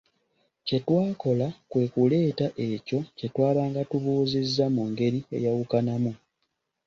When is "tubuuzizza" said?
3.89-4.65